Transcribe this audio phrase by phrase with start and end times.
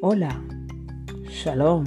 [0.00, 0.40] Hola,
[1.28, 1.82] Shalom,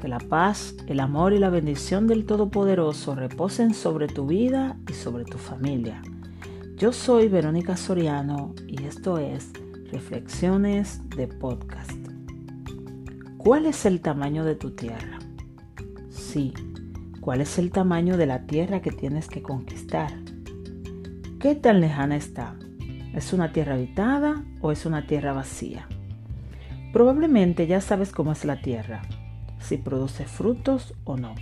[0.00, 4.92] que la paz, el amor y la bendición del Todopoderoso reposen sobre tu vida y
[4.92, 6.02] sobre tu familia.
[6.76, 9.52] Yo soy Verónica Soriano y esto es
[9.92, 11.92] Reflexiones de Podcast.
[13.36, 15.20] ¿Cuál es el tamaño de tu tierra?
[16.10, 16.52] Sí,
[17.20, 20.10] ¿cuál es el tamaño de la tierra que tienes que conquistar?
[21.38, 22.56] ¿Qué tan lejana está?
[23.14, 25.86] ¿Es una tierra habitada o es una tierra vacía?
[26.94, 29.02] Probablemente ya sabes cómo es la tierra,
[29.58, 31.34] si produce frutos o no.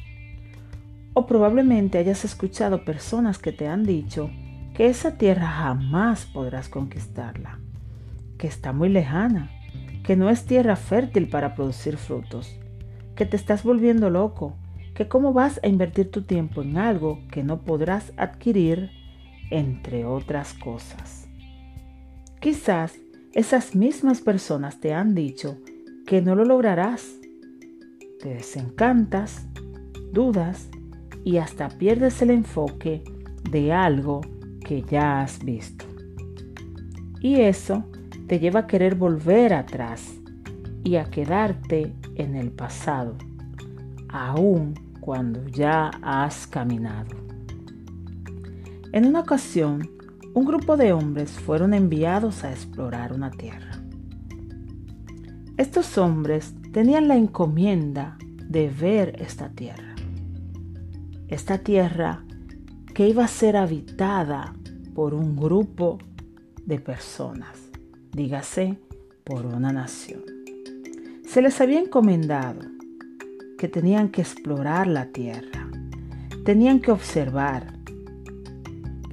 [1.12, 4.30] O probablemente hayas escuchado personas que te han dicho
[4.72, 7.58] que esa tierra jamás podrás conquistarla,
[8.38, 9.50] que está muy lejana,
[10.02, 12.58] que no es tierra fértil para producir frutos,
[13.14, 14.56] que te estás volviendo loco,
[14.94, 18.90] que cómo vas a invertir tu tiempo en algo que no podrás adquirir,
[19.50, 21.28] entre otras cosas.
[22.40, 23.01] Quizás
[23.34, 25.56] esas mismas personas te han dicho
[26.06, 27.18] que no lo lograrás.
[28.20, 29.46] Te desencantas,
[30.12, 30.68] dudas
[31.24, 33.02] y hasta pierdes el enfoque
[33.50, 34.20] de algo
[34.64, 35.86] que ya has visto.
[37.20, 37.84] Y eso
[38.26, 40.14] te lleva a querer volver atrás
[40.84, 43.16] y a quedarte en el pasado,
[44.08, 47.16] aun cuando ya has caminado.
[48.92, 49.88] En una ocasión,
[50.34, 53.82] un grupo de hombres fueron enviados a explorar una tierra.
[55.58, 58.16] Estos hombres tenían la encomienda
[58.48, 59.94] de ver esta tierra.
[61.28, 62.24] Esta tierra
[62.94, 64.54] que iba a ser habitada
[64.94, 65.98] por un grupo
[66.64, 67.58] de personas,
[68.12, 68.78] dígase,
[69.24, 70.22] por una nación.
[71.26, 72.60] Se les había encomendado
[73.58, 75.68] que tenían que explorar la tierra,
[76.44, 77.81] tenían que observar,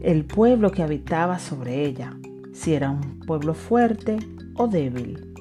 [0.01, 2.17] el pueblo que habitaba sobre ella,
[2.53, 4.17] si era un pueblo fuerte
[4.55, 5.33] o débil,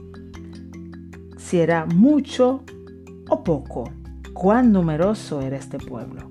[1.36, 2.64] si era mucho
[3.28, 3.90] o poco,
[4.32, 6.30] cuán numeroso era este pueblo,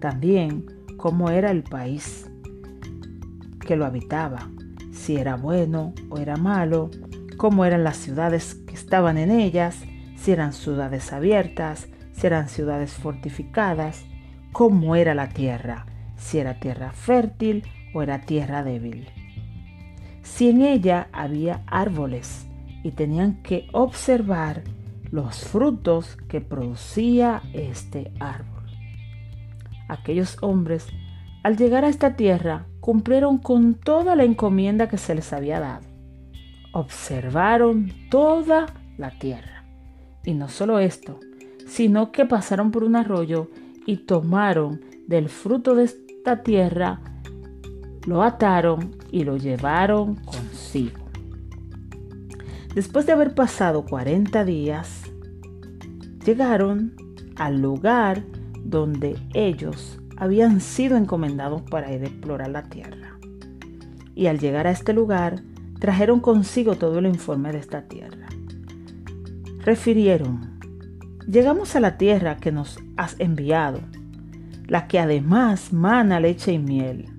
[0.00, 0.66] también
[0.96, 2.30] cómo era el país
[3.60, 4.50] que lo habitaba,
[4.92, 6.90] si era bueno o era malo,
[7.36, 9.78] cómo eran las ciudades que estaban en ellas,
[10.16, 14.04] si eran ciudades abiertas, si eran ciudades fortificadas,
[14.52, 15.86] cómo era la tierra,
[16.22, 19.08] si era tierra fértil o era tierra débil.
[20.22, 22.46] Si en ella había árboles
[22.82, 24.62] y tenían que observar
[25.10, 28.62] los frutos que producía este árbol.
[29.88, 30.86] Aquellos hombres,
[31.42, 35.86] al llegar a esta tierra, cumplieron con toda la encomienda que se les había dado.
[36.72, 38.66] Observaron toda
[38.96, 39.64] la tierra.
[40.24, 41.18] Y no solo esto,
[41.66, 43.50] sino que pasaron por un arroyo
[43.84, 45.84] y tomaron del fruto de
[46.22, 47.00] esta tierra,
[48.06, 51.00] lo ataron y lo llevaron consigo.
[52.76, 55.02] Después de haber pasado 40 días,
[56.24, 56.94] llegaron
[57.34, 58.22] al lugar
[58.62, 63.18] donde ellos habían sido encomendados para ir a explorar la tierra.
[64.14, 65.42] Y al llegar a este lugar,
[65.80, 68.28] trajeron consigo todo el informe de esta tierra.
[69.64, 70.60] Refirieron,
[71.26, 73.80] llegamos a la tierra que nos has enviado
[74.72, 77.10] la que además mana leche y miel.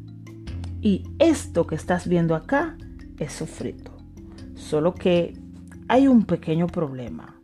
[0.81, 2.75] Y esto que estás viendo acá
[3.19, 3.91] es su frito.
[4.56, 5.38] Solo que
[5.88, 7.40] hay un pequeño problema.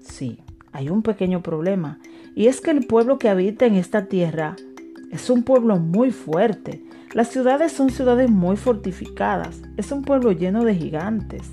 [0.00, 0.40] Sí,
[0.72, 2.00] hay un pequeño problema.
[2.34, 4.56] Y es que el pueblo que habita en esta tierra
[5.12, 6.82] es un pueblo muy fuerte.
[7.14, 9.62] Las ciudades son ciudades muy fortificadas.
[9.76, 11.48] Es un pueblo lleno de gigantes.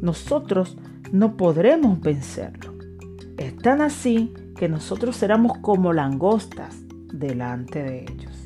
[0.00, 0.76] Nosotros
[1.10, 2.72] no podremos vencerlo.
[3.36, 8.44] Es tan así que nosotros éramos como langostas delante de ellos.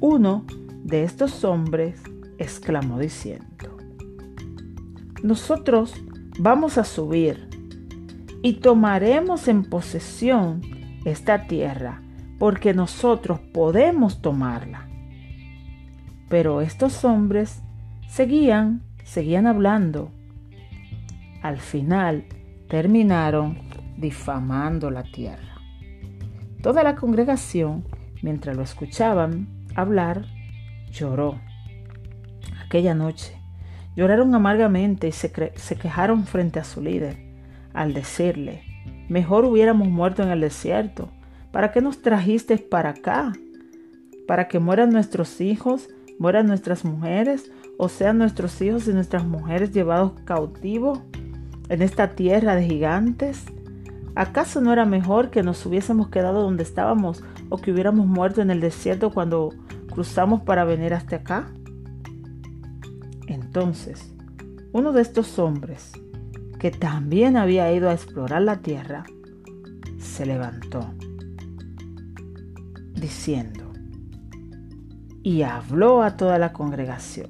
[0.00, 0.44] Uno
[0.84, 2.00] de estos hombres
[2.38, 3.76] exclamó diciendo,
[5.22, 5.94] nosotros
[6.38, 7.48] vamos a subir
[8.42, 10.60] y tomaremos en posesión
[11.04, 12.02] esta tierra,
[12.38, 14.88] porque nosotros podemos tomarla.
[16.28, 17.62] Pero estos hombres
[18.08, 20.12] seguían, seguían hablando.
[21.42, 22.26] Al final
[22.68, 23.58] terminaron
[23.96, 25.57] difamando la tierra.
[26.62, 27.84] Toda la congregación,
[28.22, 29.46] mientras lo escuchaban
[29.76, 30.26] hablar,
[30.90, 31.40] lloró.
[32.64, 33.36] Aquella noche
[33.96, 37.16] lloraron amargamente y se, quejaron frente a su líder
[37.74, 38.62] al decirle,
[39.08, 41.10] mejor hubiéramos muerto en el desierto.
[41.52, 43.32] ¿Para qué nos trajiste para acá?
[44.26, 45.88] ¿Para que mueran nuestros hijos,
[46.18, 51.00] mueran nuestras mujeres, o sean nuestros hijos y nuestras mujeres llevados cautivos
[51.68, 53.44] en esta tierra de gigantes?
[54.18, 58.50] ¿Acaso no era mejor que nos hubiésemos quedado donde estábamos o que hubiéramos muerto en
[58.50, 59.50] el desierto cuando
[59.92, 61.52] cruzamos para venir hasta acá?
[63.28, 64.12] Entonces,
[64.72, 65.92] uno de estos hombres,
[66.58, 69.04] que también había ido a explorar la tierra,
[70.00, 70.80] se levantó,
[72.96, 73.70] diciendo,
[75.22, 77.28] y habló a toda la congregación,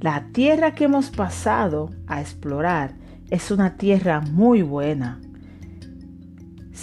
[0.00, 2.96] la tierra que hemos pasado a explorar
[3.30, 5.20] es una tierra muy buena.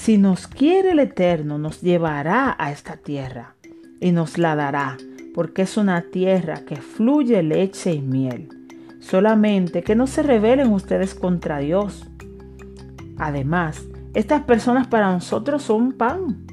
[0.08, 3.56] Si nos quiere el Eterno, nos llevará a esta tierra
[4.00, 4.96] y nos la dará,
[5.36, 8.48] porque es una tierra que fluye leche y miel.
[9.02, 12.10] Solamente que no se rebelen ustedes contra Dios.
[13.18, 16.46] Además, estas personas para nosotros son pan.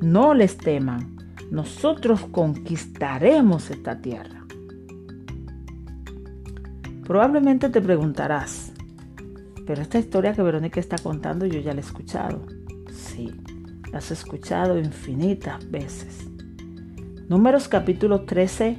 [0.00, 1.16] No les teman.
[1.50, 4.46] Nosotros conquistaremos esta tierra.
[7.02, 8.72] Probablemente te preguntarás,
[9.66, 12.61] pero esta historia que Verónica está contando yo ya la he escuchado.
[13.14, 13.30] Sí,
[13.92, 16.26] la has escuchado infinitas veces.
[17.28, 18.78] Números capítulo 13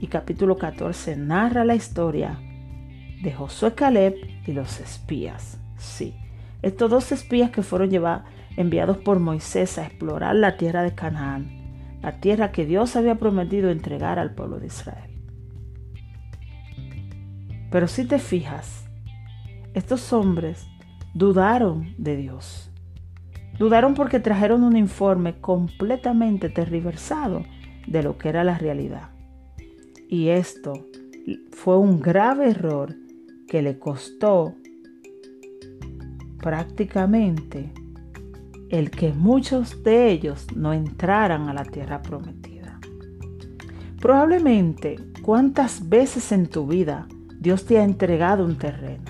[0.00, 2.40] y capítulo 14 narra la historia
[3.22, 4.16] de Josué Caleb
[4.48, 5.60] y los espías.
[5.76, 6.16] Sí,
[6.60, 8.24] estos dos espías que fueron llevados,
[8.56, 13.70] enviados por Moisés a explorar la tierra de Canaán, la tierra que Dios había prometido
[13.70, 15.12] entregar al pueblo de Israel.
[17.70, 18.88] Pero si te fijas,
[19.72, 20.66] estos hombres
[21.14, 22.72] dudaron de Dios.
[23.58, 27.44] Dudaron porque trajeron un informe completamente tergiversado
[27.86, 29.10] de lo que era la realidad.
[30.08, 30.86] Y esto
[31.50, 32.94] fue un grave error
[33.46, 34.54] que le costó
[36.38, 37.72] prácticamente
[38.70, 42.78] el que muchos de ellos no entraran a la tierra prometida.
[44.00, 47.08] Probablemente, ¿cuántas veces en tu vida
[47.40, 49.07] Dios te ha entregado un terreno?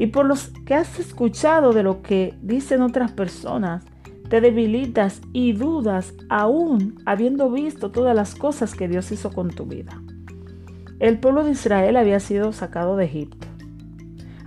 [0.00, 3.84] Y por los que has escuchado de lo que dicen otras personas,
[4.30, 9.66] te debilitas y dudas aún habiendo visto todas las cosas que Dios hizo con tu
[9.66, 10.00] vida.
[11.00, 13.46] El pueblo de Israel había sido sacado de Egipto.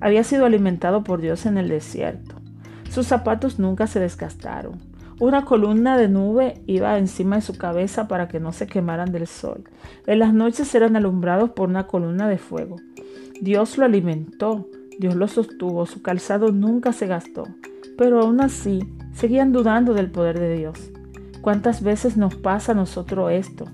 [0.01, 2.33] Había sido alimentado por Dios en el desierto.
[2.89, 4.79] Sus zapatos nunca se desgastaron.
[5.19, 9.27] Una columna de nube iba encima de su cabeza para que no se quemaran del
[9.27, 9.65] sol.
[10.07, 12.77] En las noches eran alumbrados por una columna de fuego.
[13.39, 14.67] Dios lo alimentó,
[14.99, 17.47] Dios lo sostuvo, su calzado nunca se gastó.
[17.97, 18.79] Pero aún así,
[19.13, 20.91] seguían dudando del poder de Dios.
[21.41, 23.65] ¿Cuántas veces nos pasa a nosotros esto?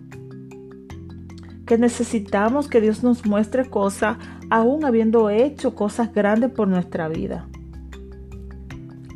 [1.65, 4.17] Que necesitamos que Dios nos muestre cosas
[4.49, 7.47] aún habiendo hecho cosas grandes por nuestra vida.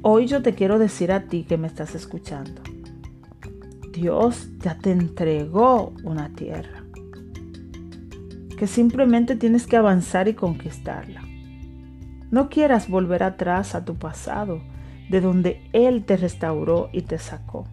[0.04, 2.62] Hoy yo te quiero decir a ti que me estás escuchando.
[3.92, 6.84] Dios ya te entregó una tierra.
[8.58, 11.33] Que simplemente tienes que avanzar y conquistarla.
[12.34, 14.60] No quieras volver atrás a tu pasado
[15.08, 17.68] de donde Él te restauró y te sacó.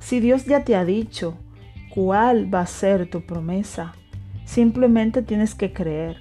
[0.00, 1.38] Si Dios ya te ha dicho
[1.94, 3.92] cuál va a ser tu promesa,
[4.44, 6.16] simplemente tienes que creer.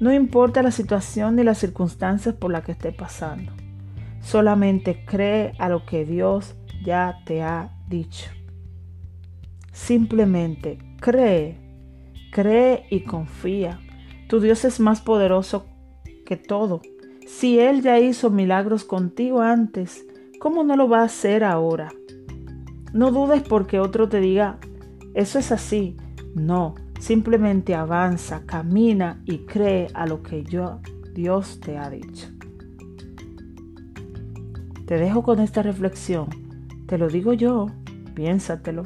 [0.00, 3.52] No importa la situación ni las circunstancias por las que esté pasando.
[4.20, 8.28] Solamente cree a lo que Dios ya te ha dicho.
[9.72, 11.56] Simplemente cree,
[12.32, 13.80] cree y confía.
[14.28, 15.70] Tu Dios es más poderoso
[16.26, 16.82] que todo
[17.26, 20.06] si Él ya hizo milagros contigo antes,
[20.38, 21.92] ¿cómo no lo va a hacer ahora?
[22.92, 24.58] No dudes porque otro te diga,
[25.12, 25.96] eso es así.
[26.36, 30.80] No, simplemente avanza, camina y cree a lo que yo,
[31.14, 32.28] Dios te ha dicho.
[34.86, 36.28] Te dejo con esta reflexión.
[36.86, 37.66] Te lo digo yo,
[38.14, 38.84] piénsatelo.